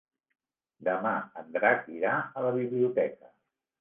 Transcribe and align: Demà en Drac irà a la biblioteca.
Demà 0.87 1.11
en 1.41 1.53
Drac 1.57 1.85
irà 1.99 2.15
a 2.41 2.47
la 2.47 2.55
biblioteca. 2.59 3.35